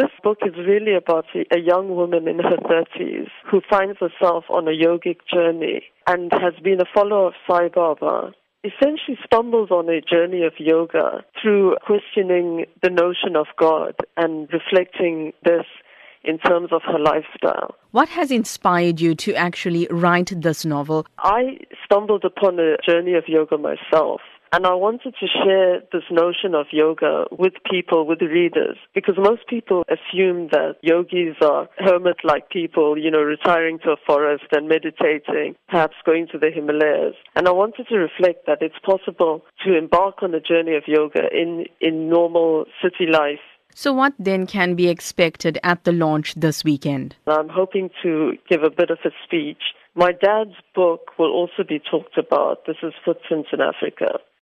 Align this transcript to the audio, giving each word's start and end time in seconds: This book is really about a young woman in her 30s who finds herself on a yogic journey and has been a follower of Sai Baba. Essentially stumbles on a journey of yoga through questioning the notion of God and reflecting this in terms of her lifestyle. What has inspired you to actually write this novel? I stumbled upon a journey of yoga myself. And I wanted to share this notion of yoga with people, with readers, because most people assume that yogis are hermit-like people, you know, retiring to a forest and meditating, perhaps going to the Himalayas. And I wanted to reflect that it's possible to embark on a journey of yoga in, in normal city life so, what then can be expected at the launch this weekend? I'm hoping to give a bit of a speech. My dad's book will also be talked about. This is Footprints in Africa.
This 0.00 0.08
book 0.22 0.38
is 0.46 0.54
really 0.56 0.94
about 0.94 1.26
a 1.34 1.58
young 1.58 1.94
woman 1.94 2.26
in 2.26 2.38
her 2.38 2.56
30s 2.56 3.28
who 3.50 3.60
finds 3.68 3.98
herself 4.00 4.44
on 4.48 4.66
a 4.66 4.70
yogic 4.70 5.18
journey 5.30 5.82
and 6.06 6.32
has 6.32 6.54
been 6.64 6.80
a 6.80 6.86
follower 6.94 7.26
of 7.26 7.34
Sai 7.46 7.68
Baba. 7.68 8.32
Essentially 8.64 9.18
stumbles 9.26 9.70
on 9.70 9.90
a 9.90 10.00
journey 10.00 10.42
of 10.42 10.54
yoga 10.58 11.22
through 11.42 11.76
questioning 11.84 12.64
the 12.82 12.88
notion 12.88 13.36
of 13.36 13.48
God 13.58 13.94
and 14.16 14.48
reflecting 14.50 15.34
this 15.44 15.66
in 16.24 16.38
terms 16.38 16.70
of 16.72 16.82
her 16.84 16.98
lifestyle. 16.98 17.74
What 17.92 18.08
has 18.10 18.30
inspired 18.30 19.00
you 19.00 19.14
to 19.16 19.34
actually 19.34 19.86
write 19.90 20.32
this 20.36 20.64
novel? 20.64 21.06
I 21.18 21.58
stumbled 21.84 22.24
upon 22.24 22.58
a 22.58 22.76
journey 22.86 23.14
of 23.14 23.24
yoga 23.26 23.58
myself. 23.58 24.20
And 24.52 24.66
I 24.66 24.74
wanted 24.74 25.14
to 25.20 25.26
share 25.28 25.80
this 25.92 26.02
notion 26.10 26.56
of 26.56 26.66
yoga 26.72 27.26
with 27.30 27.52
people, 27.70 28.04
with 28.04 28.20
readers, 28.20 28.76
because 28.94 29.14
most 29.16 29.46
people 29.46 29.84
assume 29.86 30.48
that 30.50 30.74
yogis 30.82 31.36
are 31.40 31.68
hermit-like 31.78 32.50
people, 32.50 32.98
you 32.98 33.12
know, 33.12 33.22
retiring 33.22 33.78
to 33.84 33.90
a 33.90 33.96
forest 34.04 34.46
and 34.50 34.68
meditating, 34.68 35.54
perhaps 35.68 35.94
going 36.04 36.26
to 36.32 36.38
the 36.38 36.50
Himalayas. 36.52 37.14
And 37.36 37.46
I 37.46 37.52
wanted 37.52 37.86
to 37.90 37.96
reflect 37.96 38.46
that 38.46 38.58
it's 38.60 38.74
possible 38.84 39.44
to 39.64 39.78
embark 39.78 40.20
on 40.20 40.34
a 40.34 40.40
journey 40.40 40.74
of 40.74 40.82
yoga 40.88 41.28
in, 41.32 41.66
in 41.80 42.08
normal 42.08 42.64
city 42.82 43.06
life 43.08 43.38
so, 43.74 43.92
what 43.92 44.12
then 44.18 44.46
can 44.46 44.74
be 44.74 44.88
expected 44.88 45.58
at 45.62 45.84
the 45.84 45.92
launch 45.92 46.34
this 46.34 46.64
weekend? 46.64 47.16
I'm 47.26 47.48
hoping 47.48 47.90
to 48.02 48.34
give 48.48 48.62
a 48.62 48.70
bit 48.70 48.90
of 48.90 48.98
a 49.04 49.10
speech. 49.24 49.62
My 49.94 50.12
dad's 50.12 50.56
book 50.74 51.18
will 51.18 51.32
also 51.32 51.64
be 51.68 51.80
talked 51.80 52.16
about. 52.16 52.66
This 52.66 52.76
is 52.82 52.92
Footprints 53.04 53.50
in 53.52 53.60
Africa. 53.60 54.20